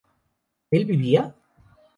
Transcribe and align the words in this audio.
¿él 0.71 0.85
vivía? 0.85 1.35